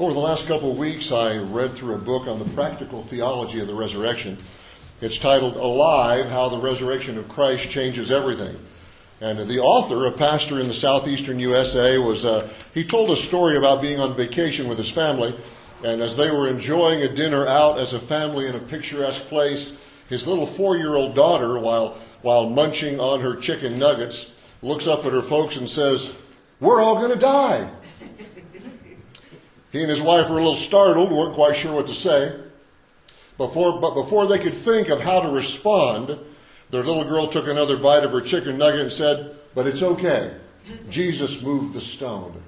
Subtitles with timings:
[0.00, 3.60] Over the last couple of weeks, I read through a book on the practical theology
[3.60, 4.38] of the resurrection.
[5.02, 8.58] It's titled Alive How the Resurrection of Christ Changes Everything.
[9.20, 13.58] And the author, a pastor in the southeastern USA, was uh, he told a story
[13.58, 15.38] about being on vacation with his family,
[15.84, 19.78] and as they were enjoying a dinner out as a family in a picturesque place,
[20.08, 24.32] his little four-year-old daughter, while while munching on her chicken nuggets,
[24.62, 26.10] looks up at her folks and says,
[26.58, 27.68] "We're all going to die."
[29.70, 32.38] He and his wife were a little startled, weren't quite sure what to say.
[33.38, 36.18] Before, but before they could think of how to respond,
[36.70, 40.34] their little girl took another bite of her chicken nugget and said, But it's okay.
[40.88, 42.42] Jesus moved the stone.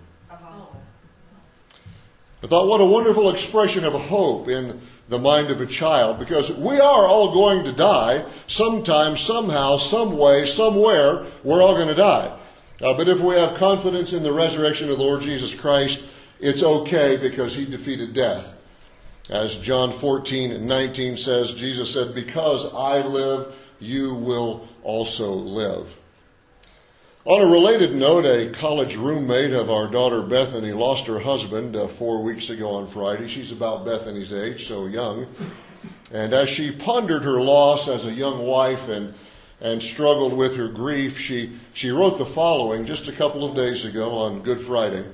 [2.43, 6.51] I thought, what a wonderful expression of hope in the mind of a child, because
[6.51, 11.25] we are all going to die sometime, somehow, some way, somewhere.
[11.45, 12.37] We're all going to die.
[12.81, 16.05] Uh, but if we have confidence in the resurrection of the Lord Jesus Christ,
[16.43, 18.55] it's okay because he defeated death.
[19.31, 25.97] As John 14 and 19 says, Jesus said, Because I live, you will also live.
[27.25, 31.87] On a related note, a college roommate of our daughter Bethany lost her husband uh,
[31.87, 33.29] four weeks ago on Friday.
[33.29, 35.29] She's about Bethany's age, so young.
[36.13, 39.15] And as she pondered her loss as a young wife and,
[39.61, 43.85] and struggled with her grief, she, she wrote the following just a couple of days
[43.85, 45.05] ago on Good Friday.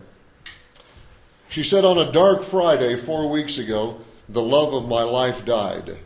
[1.48, 5.96] She said, On a dark Friday four weeks ago, the love of my life died.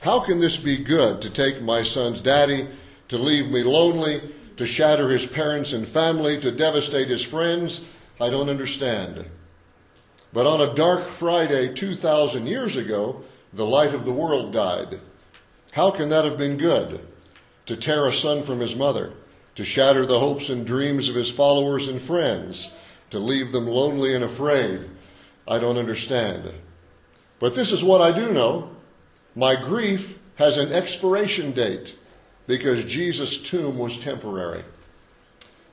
[0.00, 2.66] How can this be good to take my son's daddy,
[3.08, 4.20] to leave me lonely,
[4.56, 7.84] to shatter his parents and family, to devastate his friends?
[8.20, 9.24] I don't understand.
[10.32, 13.22] But on a dark Friday 2,000 years ago,
[13.52, 15.00] the light of the world died.
[15.72, 17.00] How can that have been good?
[17.66, 19.12] To tear a son from his mother,
[19.54, 22.74] to shatter the hopes and dreams of his followers and friends,
[23.10, 24.88] to leave them lonely and afraid.
[25.46, 26.52] I don't understand.
[27.38, 28.70] But this is what I do know.
[29.34, 31.96] My grief has an expiration date
[32.46, 34.64] because Jesus' tomb was temporary.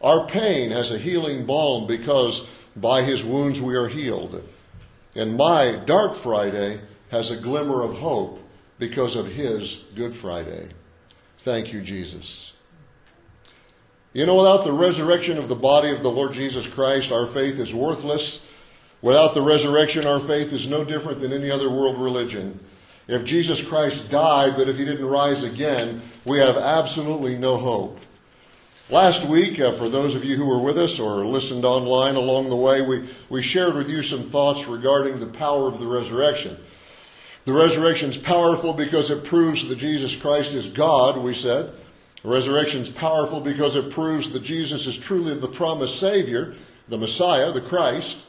[0.02, 4.44] Our pain has a healing balm because by his wounds we are healed.
[5.16, 8.40] And my dark Friday has a glimmer of hope
[8.80, 10.68] because of his Good Friday.
[11.40, 12.54] Thank you, Jesus.
[14.14, 17.60] You know, without the resurrection of the body of the Lord Jesus Christ, our faith
[17.60, 18.46] is worthless.
[19.02, 22.60] Without the resurrection, our faith is no different than any other world religion.
[23.08, 28.00] If Jesus Christ died, but if he didn't rise again, we have absolutely no hope.
[28.90, 32.50] Last week, uh, for those of you who were with us or listened online along
[32.50, 36.58] the way, we, we shared with you some thoughts regarding the power of the resurrection.
[37.46, 41.74] The resurrection is powerful because it proves that Jesus Christ is God, we said.
[42.24, 46.54] The resurrection is powerful because it proves that Jesus is truly the promised Savior,
[46.88, 48.26] the Messiah, the Christ.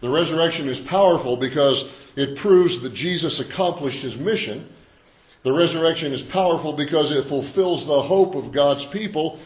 [0.00, 4.68] The resurrection is powerful because it proves that Jesus accomplished his mission.
[5.44, 9.38] The resurrection is powerful because it fulfills the hope of God's people.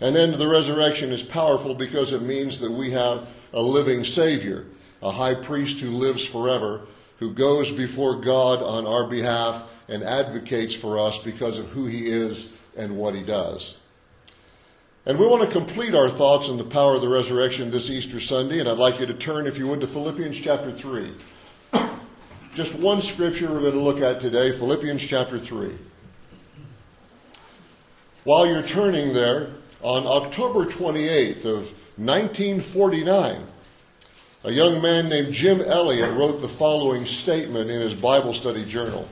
[0.00, 4.64] And then the resurrection is powerful because it means that we have a living Savior,
[5.02, 6.82] a high priest who lives forever,
[7.18, 12.06] who goes before God on our behalf and advocates for us because of who he
[12.06, 13.78] is and what he does.
[15.04, 18.20] And we want to complete our thoughts on the power of the resurrection this Easter
[18.20, 21.12] Sunday, and I'd like you to turn, if you would, to Philippians chapter 3.
[22.54, 25.76] Just one scripture we're going to look at today, Philippians chapter 3.
[28.24, 29.50] While you're turning there,
[29.80, 33.40] on October 28th of 1949,
[34.44, 39.08] a young man named Jim Elliot wrote the following statement in his Bible study journal.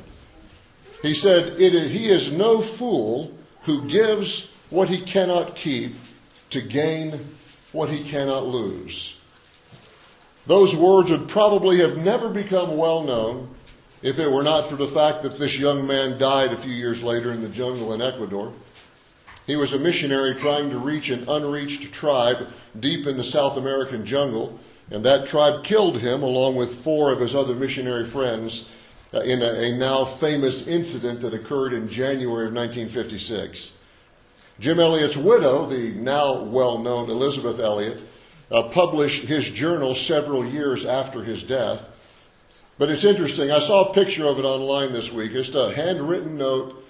[1.03, 3.33] He said, He is no fool
[3.67, 5.95] who gives what he cannot keep
[6.51, 7.21] to gain
[7.73, 9.19] what he cannot lose.
[10.47, 13.51] Those words would probably have never become well known
[14.03, 17.03] if it were not for the fact that this young man died a few years
[17.03, 18.53] later in the jungle in Ecuador.
[19.49, 22.47] He was a missionary trying to reach an unreached tribe
[22.79, 24.59] deep in the South American jungle,
[24.93, 28.69] and that tribe killed him along with four of his other missionary friends
[29.25, 33.73] in a, a now famous incident that occurred in January of 1956.
[34.59, 38.03] Jim Elliot's widow, the now well known Elisabeth Elliot,
[38.51, 41.91] uh, published his journal several years after his death.
[42.79, 43.51] But it's interesting.
[43.51, 45.33] I saw a picture of it online this week.
[45.33, 46.85] It's a handwritten note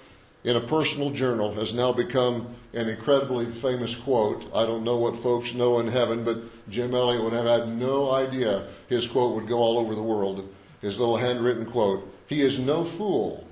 [0.46, 4.44] in a personal journal has now become an incredibly famous quote.
[4.55, 6.38] I don't know what folks know in heaven, but
[6.70, 10.49] Jim Elliot would have had no idea his quote would go all over the world.
[10.81, 12.12] His little handwritten quote.
[12.26, 13.46] He is no fool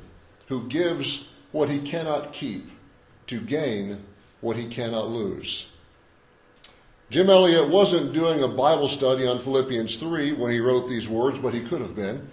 [0.48, 2.68] who gives what he cannot keep
[3.28, 3.98] to gain
[4.40, 5.68] what he cannot lose.
[7.10, 11.38] Jim Elliot wasn't doing a Bible study on Philippians 3 when he wrote these words,
[11.38, 12.28] but he could have been.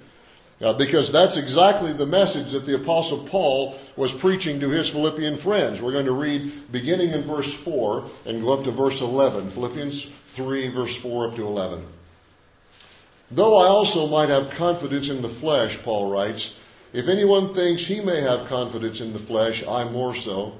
[0.62, 5.36] Uh, because that's exactly the message that the Apostle Paul was preaching to his Philippian
[5.36, 5.82] friends.
[5.82, 9.50] We're going to read beginning in verse 4 and go up to verse 11.
[9.50, 11.84] Philippians 3, verse 4 up to 11.
[13.32, 16.60] Though I also might have confidence in the flesh, Paul writes,
[16.94, 20.54] if anyone thinks he may have confidence in the flesh, I more so.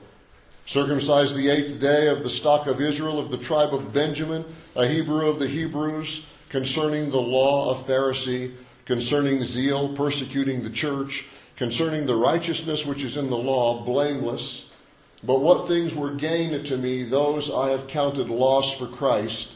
[0.66, 4.46] Circumcised the eighth day of the stock of Israel, of the tribe of Benjamin,
[4.76, 8.54] a Hebrew of the Hebrews, concerning the law of Pharisee
[8.86, 11.26] concerning zeal, persecuting the church,
[11.56, 14.70] concerning the righteousness which is in the law, blameless.
[15.24, 19.56] But what things were gain to me, those I have counted loss for Christ.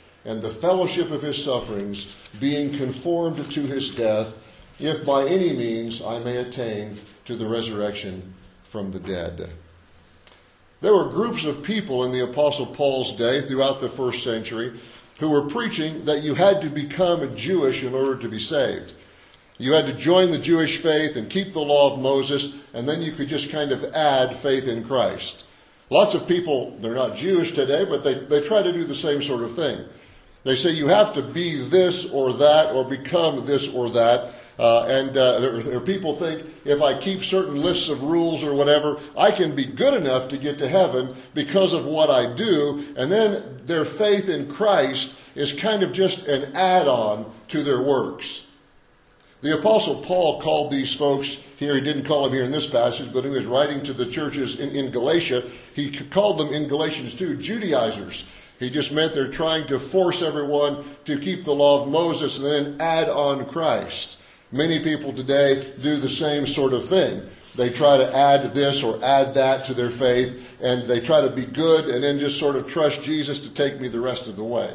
[0.25, 4.37] and the fellowship of his sufferings, being conformed to his death,
[4.79, 6.95] if by any means I may attain
[7.25, 8.33] to the resurrection
[8.63, 9.49] from the dead.
[10.81, 14.79] There were groups of people in the Apostle Paul's day throughout the first century
[15.19, 18.93] who were preaching that you had to become a Jewish in order to be saved.
[19.59, 23.03] You had to join the Jewish faith and keep the law of Moses, and then
[23.03, 25.43] you could just kind of add faith in Christ.
[25.91, 29.21] Lots of people, they're not Jewish today, but they, they try to do the same
[29.21, 29.85] sort of thing.
[30.43, 34.33] They say you have to be this or that or become this or that.
[34.57, 38.53] Uh, and uh, there, there people think if I keep certain lists of rules or
[38.53, 42.85] whatever, I can be good enough to get to heaven because of what I do.
[42.97, 47.81] And then their faith in Christ is kind of just an add on to their
[47.81, 48.45] works.
[49.41, 53.11] The Apostle Paul called these folks here, he didn't call them here in this passage,
[53.13, 55.43] but he was writing to the churches in, in Galatia.
[55.73, 58.27] He called them in Galatians 2 Judaizers.
[58.61, 62.45] He just meant they're trying to force everyone to keep the law of Moses and
[62.45, 64.19] then add on Christ.
[64.51, 67.23] Many people today do the same sort of thing.
[67.55, 71.29] They try to add this or add that to their faith, and they try to
[71.31, 74.35] be good and then just sort of trust Jesus to take me the rest of
[74.35, 74.71] the way.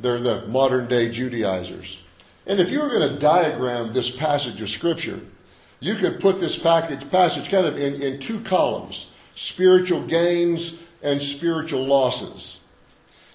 [0.00, 2.00] They're the modern day Judaizers.
[2.48, 5.20] And if you were going to diagram this passage of Scripture,
[5.78, 9.06] you could put this package, passage kind of in, in two columns
[9.36, 12.60] spiritual gains and spiritual losses.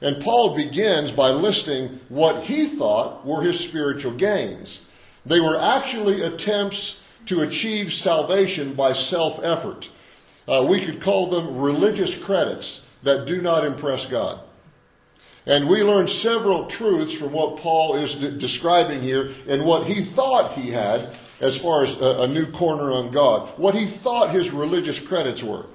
[0.02, 4.86] And Paul begins by listing what he thought were his spiritual gains.
[5.26, 9.90] They were actually attempts to achieve salvation by self effort.
[10.48, 14.42] Uh, we could call them religious credits that do not impress God.
[15.48, 20.02] And we learn several truths from what Paul is de- describing here and what he
[20.02, 24.32] thought he had as far as a, a new corner on God, what he thought
[24.32, 25.66] his religious credits were.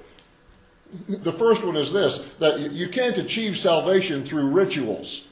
[1.07, 5.27] The first one is this that you can't achieve salvation through rituals.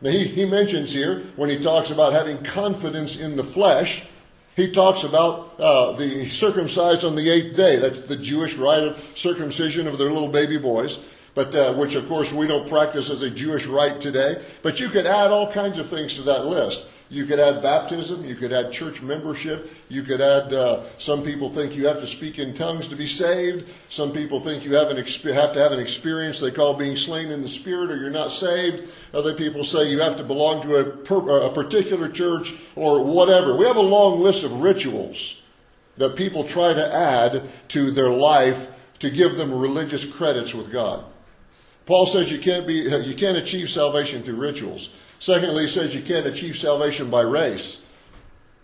[0.00, 4.06] Now, he, he mentions here, when he talks about having confidence in the flesh,
[4.54, 7.76] he talks about uh, the circumcised on the eighth day.
[7.76, 10.98] That's the Jewish rite of circumcision of their little baby boys
[11.38, 14.42] but uh, which of course we don't practice as a Jewish rite today.
[14.62, 16.84] But you could add all kinds of things to that list.
[17.10, 18.24] You could add baptism.
[18.24, 19.70] You could add church membership.
[19.88, 20.52] You could add.
[20.52, 23.66] Uh, some people think you have to speak in tongues to be saved.
[23.88, 26.96] Some people think you have, an exp- have to have an experience they call being
[26.96, 28.90] slain in the spirit, or you're not saved.
[29.14, 33.56] Other people say you have to belong to a, per- a particular church or whatever.
[33.56, 35.40] We have a long list of rituals
[35.96, 41.04] that people try to add to their life to give them religious credits with God.
[41.86, 44.90] Paul says you can't be you can't achieve salvation through rituals.
[45.18, 47.84] Secondly, he says you can't achieve salvation by race.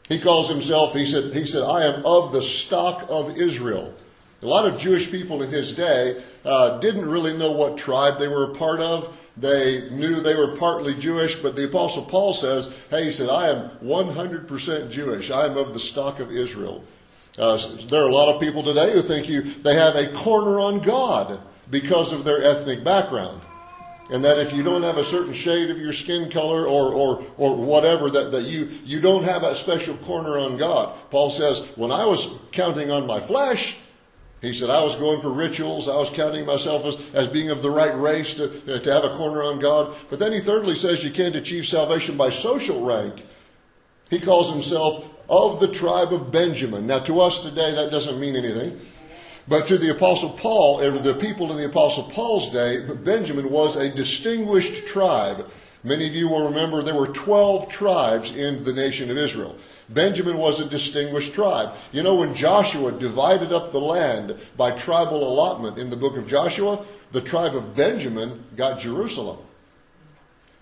[0.08, 3.94] He calls himself, he said, he said, I am of the stock of Israel.
[4.42, 8.28] A lot of Jewish people in his day uh, didn't really know what tribe they
[8.28, 9.16] were a part of.
[9.38, 13.48] They knew they were partly Jewish, but the Apostle Paul says, hey, he said, I
[13.48, 15.30] am 100% Jewish.
[15.30, 16.84] I am of the stock of Israel.
[17.38, 17.56] Uh,
[17.88, 20.80] there are a lot of people today who think you, they have a corner on
[20.80, 23.40] God because of their ethnic background.
[24.10, 27.24] And that if you don't have a certain shade of your skin color or, or,
[27.38, 30.94] or whatever, that, that you, you don't have a special corner on God.
[31.10, 33.78] Paul says, when I was counting on my flesh,
[34.42, 35.88] he said, I was going for rituals.
[35.88, 39.16] I was counting myself as, as being of the right race to, to have a
[39.16, 39.96] corner on God.
[40.10, 43.24] But then he thirdly says you can't achieve salvation by social rank.
[44.10, 46.86] He calls himself of the tribe of Benjamin.
[46.86, 48.78] Now, to us today, that doesn't mean anything.
[49.46, 53.76] But to the Apostle Paul, or the people in the Apostle Paul's day, Benjamin was
[53.76, 55.46] a distinguished tribe.
[55.82, 59.56] Many of you will remember there were 12 tribes in the nation of Israel.
[59.90, 61.74] Benjamin was a distinguished tribe.
[61.92, 66.26] You know, when Joshua divided up the land by tribal allotment in the book of
[66.26, 69.38] Joshua, the tribe of Benjamin got Jerusalem.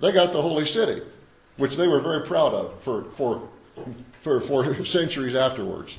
[0.01, 1.03] They got the holy city,
[1.57, 3.49] which they were very proud of for, for,
[4.23, 5.97] for, for centuries afterwards.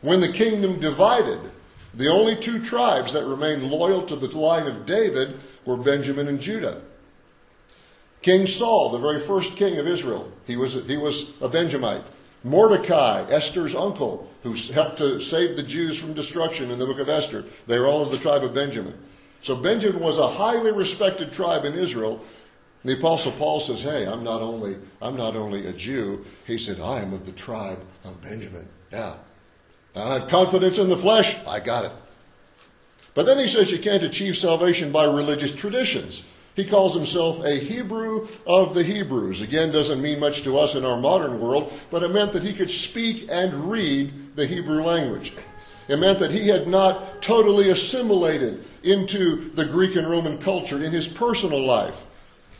[0.00, 1.38] When the kingdom divided,
[1.96, 6.40] the only two tribes that remained loyal to the line of David were Benjamin and
[6.40, 6.82] Judah.
[8.22, 12.04] King Saul, the very first king of Israel, he was, he was a Benjamite.
[12.44, 17.08] Mordecai, Esther's uncle, who helped to save the Jews from destruction in the book of
[17.08, 18.94] Esther, they were all of the tribe of Benjamin.
[19.40, 22.20] So Benjamin was a highly respected tribe in Israel.
[22.84, 26.80] The apostle Paul says, "Hey, I'm not only I'm not only a Jew." He said,
[26.80, 29.14] "I am of the tribe of Benjamin." Yeah,
[29.96, 31.36] I had confidence in the flesh.
[31.46, 31.92] I got it.
[33.14, 36.22] But then he says you can't achieve salvation by religious traditions.
[36.54, 39.42] He calls himself a Hebrew of the Hebrews.
[39.42, 42.52] Again, doesn't mean much to us in our modern world, but it meant that he
[42.52, 45.32] could speak and read the Hebrew language.
[45.88, 50.92] It meant that he had not totally assimilated into the Greek and Roman culture in
[50.92, 52.06] his personal life.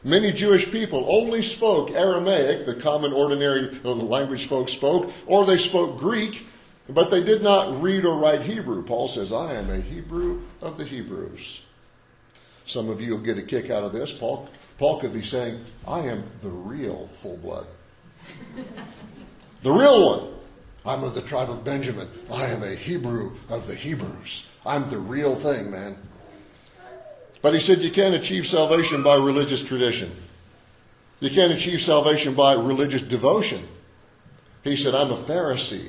[0.05, 5.99] Many Jewish people only spoke Aramaic, the common ordinary language folks spoke, or they spoke
[5.99, 6.47] Greek,
[6.89, 8.83] but they did not read or write Hebrew.
[8.83, 11.63] Paul says, I am a Hebrew of the Hebrews.
[12.65, 14.13] Some of you will get a kick out of this.
[14.13, 17.67] Paul, Paul could be saying, I am the real full blood.
[19.63, 20.33] the real one.
[20.85, 22.09] I'm of the tribe of Benjamin.
[22.33, 24.47] I am a Hebrew of the Hebrews.
[24.65, 25.97] I'm the real thing, man.
[27.43, 30.13] But he said you can't achieve salvation by religious tradition.
[31.19, 33.67] You can't achieve salvation by religious devotion.
[34.63, 35.89] He said, I'm a Pharisee.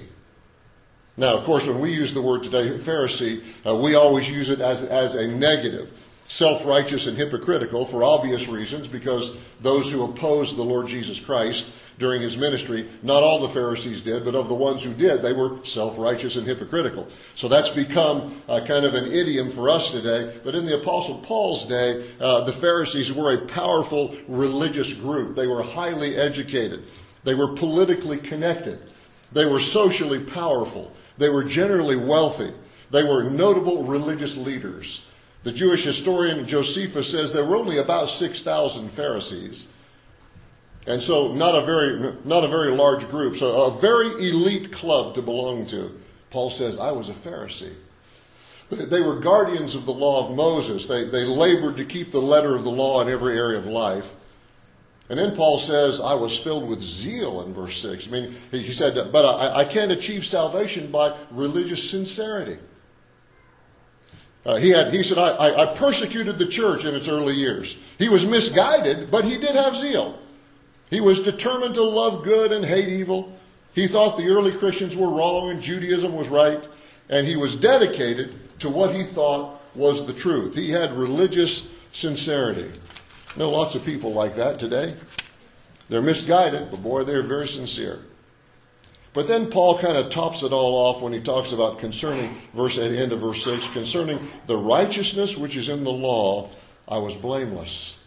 [1.18, 4.62] Now, of course, when we use the word today, Pharisee, uh, we always use it
[4.62, 5.92] as, as a negative
[6.28, 11.72] self righteous and hypocritical for obvious reasons, because those who opposed the Lord Jesus Christ
[11.98, 15.34] during his ministry, not all the Pharisees did, but of the ones who did, they
[15.34, 17.08] were self righteous and hypocritical.
[17.34, 20.36] So that's become uh, kind of an idiom for us today.
[20.44, 25.36] But in the Apostle Paul's day, uh, the Pharisees were a powerful religious group.
[25.36, 26.86] They were highly educated,
[27.24, 28.80] they were politically connected,
[29.32, 32.54] they were socially powerful, they were generally wealthy,
[32.92, 35.06] they were notable religious leaders.
[35.44, 39.68] The Jewish historian Josephus says there were only about 6,000 Pharisees.
[40.88, 45.16] And so not a very not a very large group, so a very elite club
[45.16, 45.92] to belong to.
[46.30, 47.76] Paul says, I was a Pharisee.
[48.70, 50.86] They were guardians of the law of Moses.
[50.86, 54.17] They, they labored to keep the letter of the law in every area of life.
[55.10, 58.08] And then Paul says, I was filled with zeal in verse 6.
[58.08, 62.58] I mean, he said, but I, I can't achieve salvation by religious sincerity.
[64.46, 67.78] Uh, he, had, he said, I, I persecuted the church in its early years.
[68.00, 70.20] He was misguided, but he did have zeal.
[70.90, 73.38] He was determined to love good and hate evil.
[73.74, 76.66] He thought the early Christians were wrong and Judaism was right,
[77.10, 80.56] and he was dedicated to what he thought was the truth.
[80.56, 82.72] He had religious sincerity.
[83.38, 84.96] Know lots of people like that today.
[85.90, 88.00] They're misguided, but boy, they're very sincere.
[89.14, 92.78] But then Paul kind of tops it all off when he talks about concerning verse
[92.78, 96.50] at the end of verse six, concerning the righteousness which is in the law,
[96.88, 98.00] I was blameless.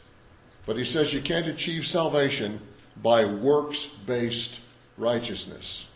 [0.66, 2.60] But he says you can't achieve salvation
[3.02, 4.60] by works-based
[4.98, 5.86] righteousness.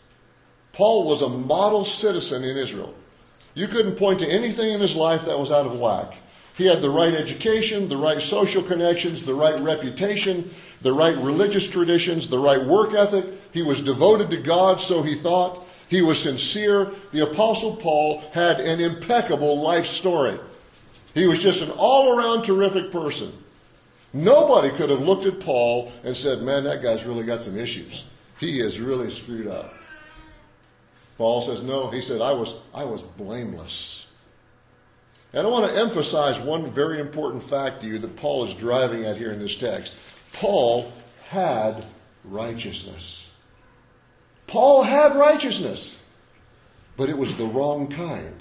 [0.73, 2.95] Paul was a model citizen in Israel.
[3.55, 6.17] You couldn't point to anything in his life that was out of whack.
[6.55, 10.51] He had the right education, the right social connections, the right reputation,
[10.83, 13.27] the right religious traditions, the right work ethic.
[13.53, 15.67] He was devoted to God, so he thought.
[15.89, 16.93] He was sincere.
[17.13, 20.39] The Apostle Paul had an impeccable life story.
[21.15, 23.33] He was just an all around terrific person.
[24.13, 28.05] Nobody could have looked at Paul and said, Man, that guy's really got some issues.
[28.39, 29.75] He is really screwed up.
[31.19, 34.04] Paul says, No, he said, I was, I was blameless.
[35.35, 39.05] And I want to emphasize one very important fact to you that Paul is driving
[39.05, 39.97] at here in this text.
[40.33, 40.93] Paul
[41.25, 41.85] had
[42.25, 43.27] righteousness.
[44.47, 46.01] Paul had righteousness,
[46.97, 48.37] but it was the wrong kind.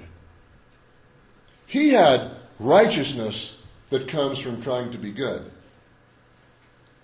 [1.66, 3.58] He had righteousness
[3.90, 5.50] that comes from trying to be good.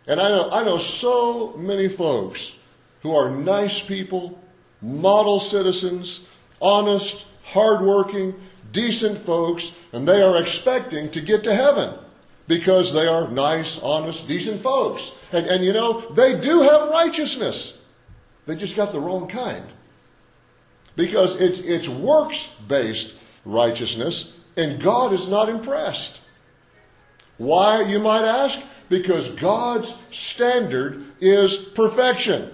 [0.08, 2.56] And I know, I know so many folks
[3.02, 4.40] who are nice people,
[4.82, 6.26] model citizens,
[6.62, 8.36] honest, hardworking,
[8.72, 11.94] decent folks, and they are expecting to get to heaven
[12.48, 15.12] because they are nice, honest, decent folks.
[15.32, 17.78] And, and you know, they do have righteousness.
[18.46, 19.66] They just got the wrong kind.
[20.96, 23.14] Because it's, it's works based
[23.46, 26.20] righteousness, and God is not impressed.
[27.38, 28.60] Why, you might ask?
[28.90, 32.54] Because God's standard is perfection.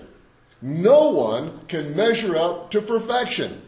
[0.61, 3.61] No one can measure up to perfection.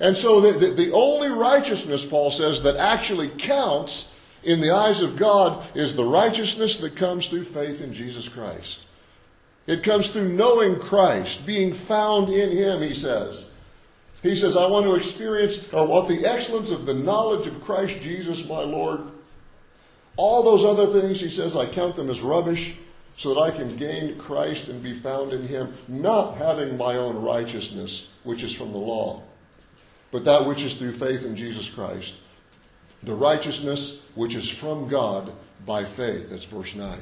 [0.00, 5.02] And so the, the, the, only righteousness, Paul says, that actually counts in the eyes
[5.02, 8.84] of God is the righteousness that comes through faith in Jesus Christ.
[9.66, 13.50] It comes through knowing Christ, being found in Him, he says.
[14.22, 17.62] He says, I want to experience, uh, or want the excellence of the knowledge of
[17.62, 19.02] Christ Jesus, my Lord.
[20.16, 22.74] All those other things, he says, I count them as rubbish
[23.16, 27.22] so that I can gain Christ and be found in Him, not having my own
[27.22, 29.22] righteousness, which is from the law,
[30.10, 32.16] but that which is through faith in Jesus Christ.
[33.02, 35.32] The righteousness which is from God
[35.64, 36.30] by faith.
[36.30, 36.98] That's verse 9.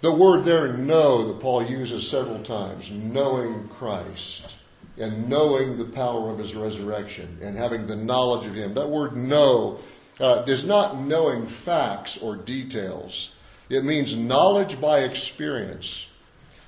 [0.00, 4.56] The word there, know, that Paul uses several times, knowing Christ
[4.98, 8.74] and knowing the power of his resurrection and having the knowledge of him.
[8.74, 9.78] That word know
[10.20, 13.32] uh, is not knowing facts or details.
[13.68, 16.08] It means knowledge by experience,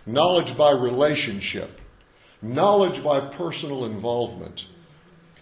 [0.05, 1.78] knowledge by relationship,
[2.43, 4.67] knowledge by personal involvement.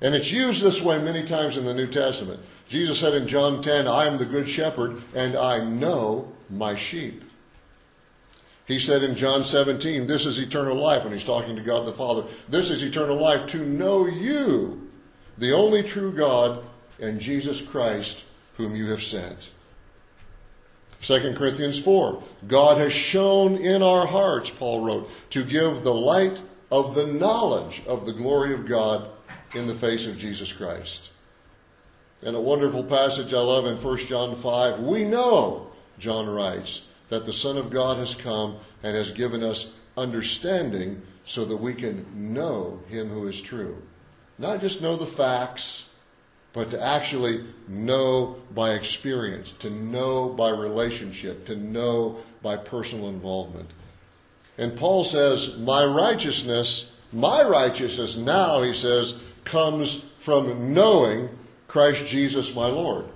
[0.01, 2.41] And it's used this way many times in the New Testament.
[2.69, 7.23] Jesus said in John 10, I am the good shepherd, and I know my sheep.
[8.67, 11.93] He said in John 17, This is eternal life, when he's talking to God the
[11.93, 12.25] Father.
[12.49, 14.91] This is eternal life, to know you,
[15.39, 16.65] the only true God,
[17.01, 18.25] and Jesus Christ,
[18.57, 19.51] whom you have sent.
[21.03, 26.43] 2 Corinthians 4 God has shone in our hearts, Paul wrote, to give the light
[26.71, 29.11] of the knowledge of the glory of God
[29.55, 31.11] in the face of Jesus Christ.
[32.23, 35.69] And a wonderful passage I love in 1 John 5 we know,
[35.99, 41.45] John writes, that the Son of God has come and has given us understanding so
[41.45, 43.81] that we can know him who is true.
[44.39, 45.89] Not just know the facts,
[46.53, 53.71] but to actually know by experience, to know by relationship, to know by personal involvement.
[54.59, 61.29] And Paul says, My righteousness, my righteousness now, he says, comes from knowing
[61.69, 63.07] Christ Jesus my Lord.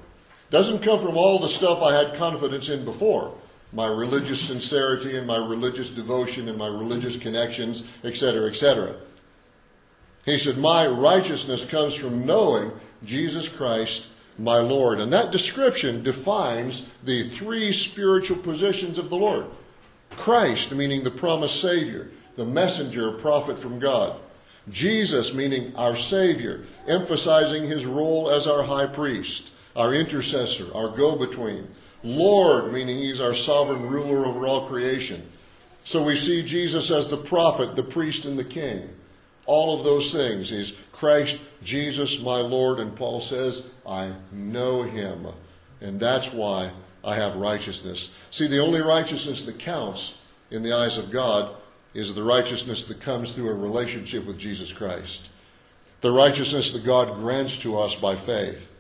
[0.50, 3.35] Doesn't come from all the stuff I had confidence in before.
[3.72, 8.96] My religious sincerity and my religious devotion and my religious connections, etc., etc.
[10.24, 12.72] He said, My righteousness comes from knowing
[13.05, 15.00] Jesus Christ, my Lord.
[15.00, 19.46] And that description defines the three spiritual positions of the Lord
[20.11, 24.20] Christ, meaning the promised Savior, the messenger, prophet from God.
[24.68, 31.16] Jesus, meaning our Savior, emphasizing his role as our high priest, our intercessor, our go
[31.16, 31.66] between.
[32.03, 35.27] Lord, meaning he's our sovereign ruler over all creation.
[35.85, 38.88] So we see Jesus as the prophet, the priest, and the king.
[39.46, 40.51] All of those things.
[40.51, 42.79] He's Christ Jesus, my Lord.
[42.79, 45.27] And Paul says, I know him.
[45.81, 46.70] And that's why
[47.05, 48.15] I have righteousness.
[48.31, 50.19] See, the only righteousness that counts
[50.51, 51.55] in the eyes of God
[51.95, 55.29] is the righteousness that comes through a relationship with Jesus Christ.
[56.03, 58.73] The righteousness that God grants to us by faith.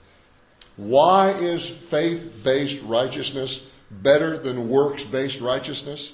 [0.76, 6.12] Why is faith based righteousness better than works based righteousness?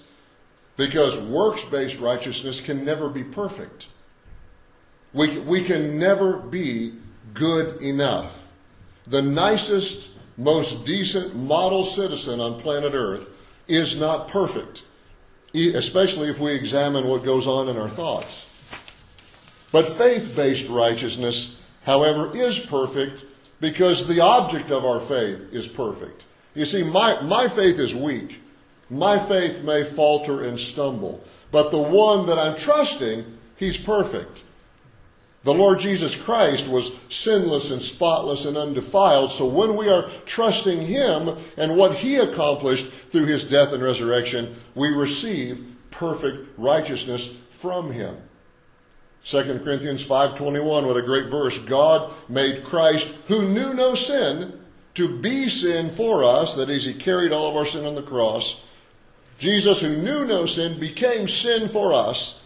[0.77, 3.88] Because works based righteousness can never be perfect.
[5.12, 6.95] We, we can never be
[7.33, 8.49] good enough.
[9.07, 13.31] The nicest, most decent model citizen on planet Earth
[13.68, 14.85] is not perfect,
[15.55, 18.51] especially if we examine what goes on in our thoughts.
[19.72, 23.25] But faith based righteousness, however, is perfect
[23.61, 26.25] because the object of our faith is perfect.
[26.55, 28.40] You see, my, my faith is weak.
[28.88, 31.22] My faith may falter and stumble.
[31.51, 33.25] But the one that I'm trusting,
[33.57, 34.42] he's perfect.
[35.46, 39.30] The Lord Jesus Christ was sinless and spotless and undefiled.
[39.30, 44.56] So when we are trusting Him and what He accomplished through His death and resurrection,
[44.74, 48.16] we receive perfect righteousness from Him.
[49.24, 54.61] 2 Corinthians 5:21 what a great verse God made Christ who knew no sin
[54.94, 58.02] to be sin for us that is he carried all of our sin on the
[58.02, 58.61] cross
[59.38, 62.40] Jesus who knew no sin became sin for us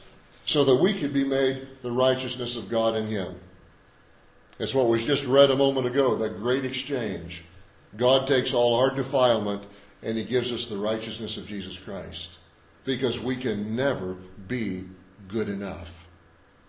[0.45, 3.35] so that we could be made the righteousness of God in Him.
[4.59, 7.45] It's what was just read a moment ago, that great exchange.
[7.97, 9.65] God takes all our defilement
[10.03, 12.39] and He gives us the righteousness of Jesus Christ.
[12.85, 14.17] Because we can never
[14.49, 14.85] be
[15.29, 16.07] good enough.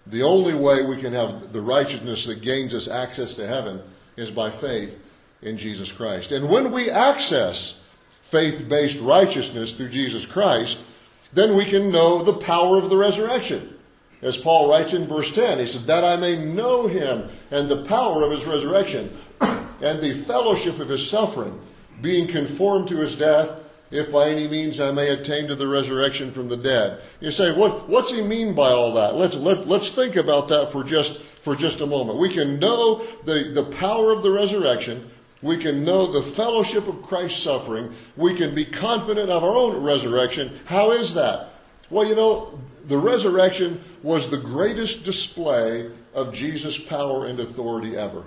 [0.07, 3.81] The only way we can have the righteousness that gains us access to heaven
[4.17, 4.99] is by faith
[5.41, 6.31] in Jesus Christ.
[6.31, 7.83] And when we access
[8.21, 10.83] faith based righteousness through Jesus Christ,
[11.33, 13.77] then we can know the power of the resurrection.
[14.21, 17.83] As Paul writes in verse 10, he said, That I may know him and the
[17.85, 21.59] power of his resurrection and the fellowship of his suffering,
[22.01, 23.55] being conformed to his death,
[23.89, 27.01] if by any means I may attain to the resurrection from the dead.
[27.19, 29.15] You say, what, what's he mean by all that?
[29.15, 32.19] Let's, let, let's think about that for just, for just a moment.
[32.19, 35.09] We can know the, the power of the resurrection.
[35.41, 37.93] We can know the fellowship of Christ's suffering.
[38.15, 40.59] We can be confident of our own resurrection.
[40.65, 41.49] How is that?
[41.89, 48.23] Well, you know, the resurrection was the greatest display of Jesus' power and authority ever.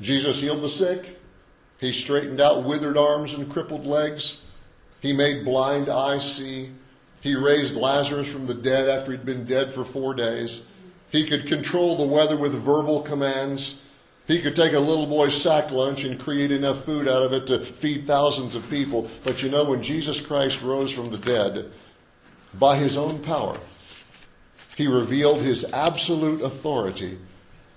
[0.00, 1.18] Jesus healed the sick.
[1.78, 4.40] He straightened out withered arms and crippled legs.
[5.00, 6.70] He made blind eyes see.
[7.20, 10.64] He raised Lazarus from the dead after he'd been dead for four days.
[11.10, 13.76] He could control the weather with verbal commands.
[14.26, 17.46] He could take a little boy's sack lunch and create enough food out of it
[17.48, 19.10] to feed thousands of people.
[19.24, 21.70] But you know, when Jesus Christ rose from the dead,
[22.54, 23.58] by his own power,
[24.76, 27.18] he revealed his absolute authority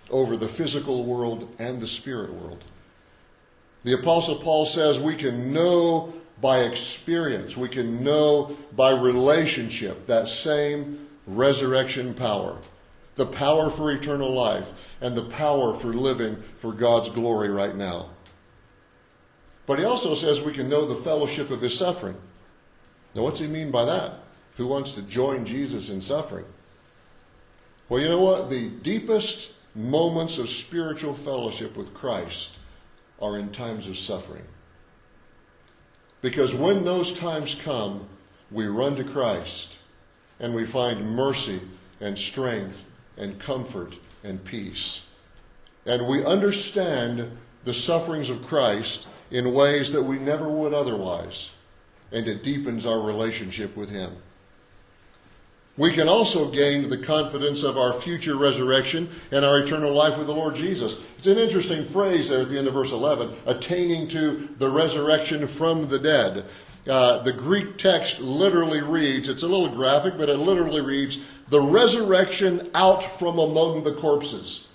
[0.10, 2.63] over the physical world and the spirit world.
[3.84, 10.27] The Apostle Paul says we can know by experience, we can know by relationship that
[10.27, 12.58] same resurrection power,
[13.15, 18.10] the power for eternal life, and the power for living for God's glory right now.
[19.65, 22.15] But he also says we can know the fellowship of his suffering.
[23.13, 24.19] Now, what's he mean by that?
[24.58, 26.45] Who wants to join Jesus in suffering?
[27.89, 28.49] Well, you know what?
[28.49, 32.58] The deepest moments of spiritual fellowship with Christ
[33.21, 34.43] are in times of suffering.
[36.21, 38.08] Because when those times come,
[38.51, 39.78] we run to Christ
[40.39, 41.62] and we find mercy
[42.01, 42.84] and strength
[43.17, 45.06] and comfort and peace.
[45.86, 47.30] And we understand
[47.63, 51.51] the sufferings of Christ in ways that we never would otherwise.
[52.12, 54.15] And it deepens our relationship with Him.
[55.78, 60.28] We can also gain the confidence of our future resurrection and our eternal life with
[60.28, 61.01] the Lord Jesus.
[61.17, 65.45] It's an interesting phrase there at the end of verse 11 attaining to the resurrection
[65.47, 66.45] from the dead.
[66.88, 71.17] Uh, the Greek text literally reads, it's a little graphic, but it literally reads,
[71.49, 74.67] the resurrection out from among the corpses.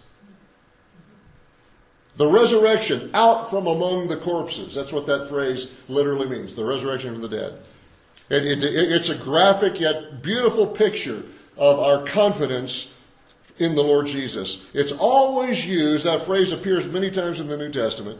[2.16, 4.74] The resurrection out from among the corpses.
[4.74, 7.62] That's what that phrase literally means, the resurrection from the dead.
[8.30, 11.22] It, it, it's a graphic yet beautiful picture
[11.56, 12.92] of our confidence
[13.58, 14.64] in the Lord Jesus.
[14.72, 18.18] It's always used, that phrase appears many times in the New Testament,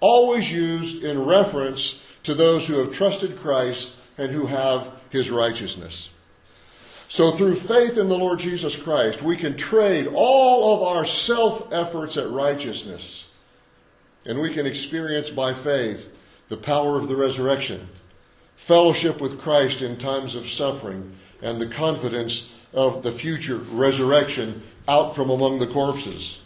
[0.00, 6.10] always used in reference to those who have trusted Christ and who have his righteousness.
[7.12, 11.70] So through faith in the Lord Jesus Christ, we can trade all of our self
[11.70, 13.26] efforts at righteousness.
[14.24, 16.10] And we can experience by faith
[16.48, 17.86] the power of the resurrection
[18.56, 25.14] fellowship with Christ in times of suffering, and the confidence of the future resurrection out
[25.14, 26.40] from among the corpses.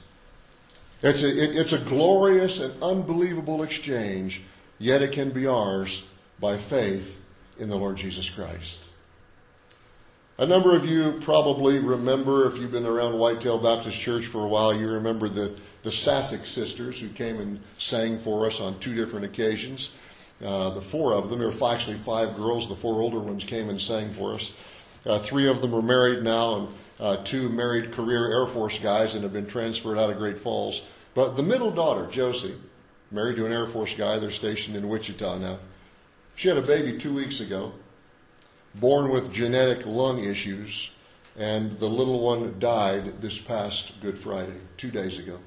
[1.01, 4.43] It's a, it, it's a glorious and unbelievable exchange,
[4.81, 6.05] yet it can be ours
[6.41, 7.21] by faith
[7.57, 8.81] in the Lord Jesus Christ.
[10.39, 14.49] A number of you probably remember, if you've been around Whitetail Baptist Church for a
[14.49, 18.95] while, you remember the, the Sasek sisters who came and sang for us on two
[18.95, 19.93] different occasions.
[20.45, 22.69] Uh, the four of them, there were actually five girls.
[22.69, 24.53] The four older ones came and sang for us.
[25.07, 26.69] Uh, three of them are married now, and
[27.01, 30.83] uh, two married career Air Force guys and have been transferred out of Great Falls.
[31.15, 32.57] But the middle daughter, Josie,
[33.11, 35.61] married to an Air Force guy, they're stationed in Wichita now.
[36.35, 37.73] She had a baby two weeks ago,
[38.81, 40.91] born with genetic lung issues,
[41.37, 45.39] and the little one died this past Good Friday, two days ago.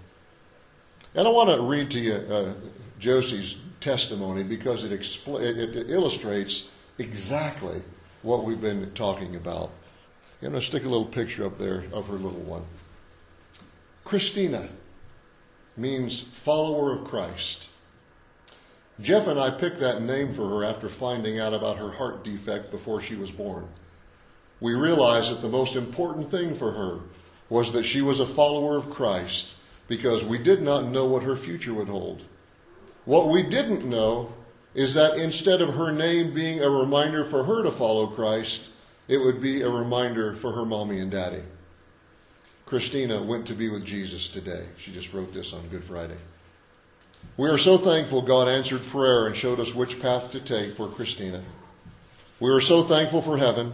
[1.16, 2.54] And I want to read to you uh,
[3.00, 7.82] Josie's testimony because it, expl- it, it illustrates exactly
[8.22, 9.72] what we've been talking about.
[10.42, 12.66] I'm going to stick a little picture up there of her little one.
[14.06, 14.70] Christina
[15.76, 17.70] means follower of Christ.
[19.02, 22.70] Jeff and I picked that name for her after finding out about her heart defect
[22.70, 23.68] before she was born.
[24.60, 27.00] We realized that the most important thing for her
[27.50, 29.56] was that she was a follower of Christ
[29.88, 32.24] because we did not know what her future would hold.
[33.06, 34.34] What we didn't know
[34.74, 38.70] is that instead of her name being a reminder for her to follow Christ,
[39.08, 41.42] it would be a reminder for her mommy and daddy.
[42.66, 44.66] Christina went to be with Jesus today.
[44.78, 46.18] She just wrote this on Good Friday.
[47.38, 50.90] We are so thankful God answered prayer and showed us which path to take for
[50.90, 51.42] Christina.
[52.40, 53.74] We are so thankful for heaven,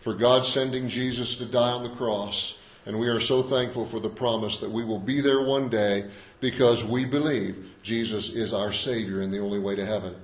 [0.00, 4.00] for God sending Jesus to die on the cross, and we are so thankful for
[4.00, 8.72] the promise that we will be there one day because we believe Jesus is our
[8.72, 10.14] Savior and the only way to heaven.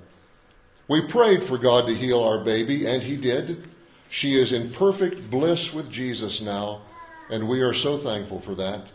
[0.87, 3.67] We prayed for God to heal our baby, and He did.
[4.09, 6.81] She is in perfect bliss with Jesus now,
[7.29, 8.91] and we are so thankful for that.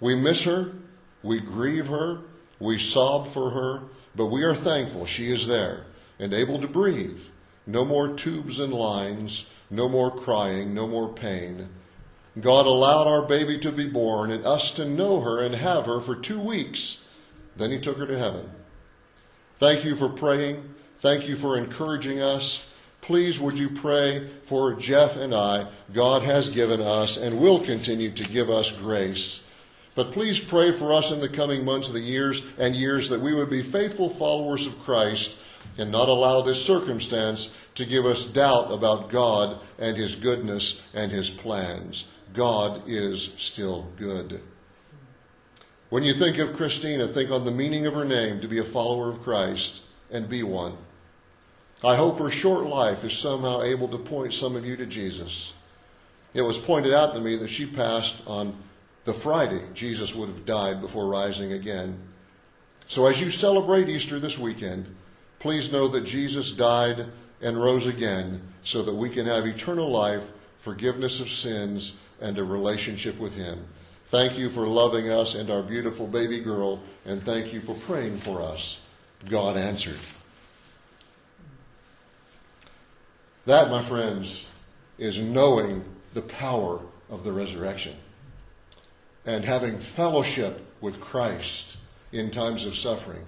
[0.00, 0.72] We miss her,
[1.22, 2.20] we grieve her,
[2.60, 3.82] we sob for her,
[4.16, 5.84] But we are thankful she is there
[6.18, 7.20] and able to breathe.
[7.66, 11.68] No more tubes and lines, no more crying, no more pain.
[12.40, 16.00] God allowed our baby to be born and us to know her and have her
[16.00, 17.02] for two weeks.
[17.56, 18.50] Then He took her to heaven.
[19.58, 20.62] Thank you for praying.
[21.00, 22.66] Thank you for encouraging us.
[23.00, 25.68] Please, would you pray for Jeff and I?
[25.92, 29.42] God has given us and will continue to give us grace.
[29.98, 33.34] But please pray for us in the coming months, the years and years, that we
[33.34, 35.36] would be faithful followers of Christ
[35.76, 41.10] and not allow this circumstance to give us doubt about God and His goodness and
[41.10, 42.04] His plans.
[42.32, 44.40] God is still good.
[45.90, 48.64] When you think of Christina, think on the meaning of her name to be a
[48.64, 49.82] follower of Christ
[50.12, 50.76] and be one.
[51.82, 55.54] I hope her short life is somehow able to point some of you to Jesus.
[56.34, 58.54] It was pointed out to me that she passed on
[59.08, 61.98] the Friday Jesus would have died before rising again.
[62.84, 64.94] So as you celebrate Easter this weekend,
[65.38, 67.06] please know that Jesus died
[67.40, 72.44] and rose again so that we can have eternal life, forgiveness of sins, and a
[72.44, 73.66] relationship with Him.
[74.08, 78.18] Thank you for loving us and our beautiful baby girl, and thank you for praying
[78.18, 78.82] for us.
[79.30, 79.96] God answered.
[83.46, 84.46] That, my friends,
[84.98, 87.96] is knowing the power of the resurrection
[89.28, 91.76] and having fellowship with Christ
[92.12, 93.26] in times of suffering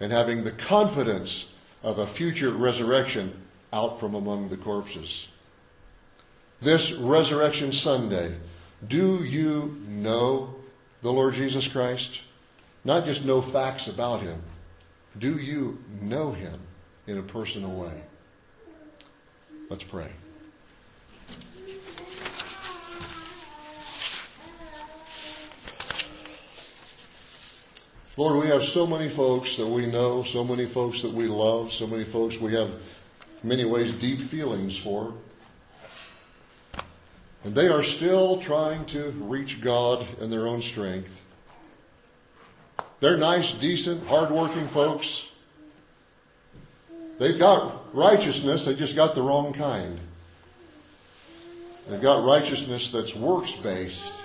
[0.00, 3.34] and having the confidence of a future resurrection
[3.70, 5.28] out from among the corpses.
[6.62, 8.34] This Resurrection Sunday,
[8.88, 10.54] do you know
[11.02, 12.22] the Lord Jesus Christ?
[12.84, 14.42] Not just know facts about him.
[15.18, 16.58] Do you know him
[17.06, 18.02] in a personal way?
[19.68, 20.10] Let's pray.
[28.18, 31.72] Lord, we have so many folks that we know, so many folks that we love,
[31.72, 35.14] so many folks we have, in many ways, deep feelings for.
[37.44, 41.22] And they are still trying to reach God in their own strength.
[42.98, 45.28] They're nice, decent, hardworking folks.
[47.20, 49.96] They've got righteousness, they just got the wrong kind.
[51.86, 54.24] They've got righteousness that's works based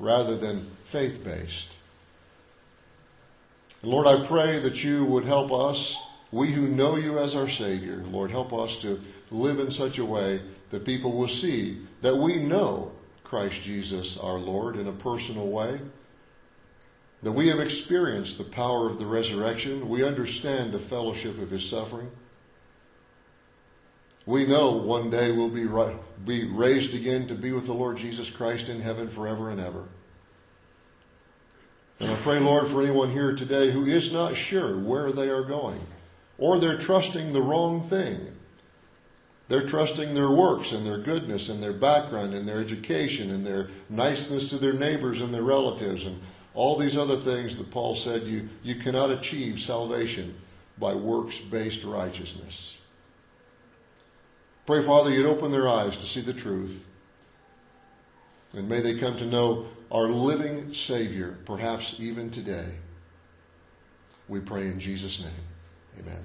[0.00, 1.76] rather than faith based.
[3.82, 5.98] Lord, I pray that you would help us,
[6.32, 10.04] we who know you as our Savior, Lord, help us to live in such a
[10.04, 12.92] way that people will see that we know
[13.24, 15.80] Christ Jesus our Lord in a personal way,
[17.22, 21.66] that we have experienced the power of the resurrection, we understand the fellowship of his
[21.66, 22.10] suffering.
[24.26, 25.66] We know one day we'll be,
[26.26, 29.84] be raised again to be with the Lord Jesus Christ in heaven forever and ever.
[32.00, 35.42] And I pray, Lord, for anyone here today who is not sure where they are
[35.42, 35.80] going,
[36.38, 38.18] or they're trusting the wrong thing.
[39.48, 43.68] They're trusting their works and their goodness and their background and their education and their
[43.88, 46.18] niceness to their neighbors and their relatives and
[46.54, 50.36] all these other things that Paul said you, you cannot achieve salvation
[50.78, 52.76] by works based righteousness.
[54.66, 56.86] Pray, Father, you'd open their eyes to see the truth.
[58.52, 62.66] And may they come to know our living Savior, perhaps even today.
[64.28, 65.30] We pray in Jesus' name.
[65.98, 66.24] Amen.